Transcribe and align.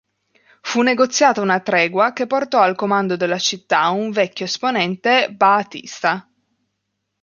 Fu 0.63 0.81
negoziata 0.81 1.41
una 1.41 1.59
tregua 1.59 2.11
che 2.11 2.25
portò 2.25 2.59
al 2.61 2.73
comando 2.75 3.15
della 3.15 3.37
città 3.37 3.87
un 3.89 4.09
vecchio 4.09 4.45
esponente 4.45 5.31
ba'thista. 5.31 6.27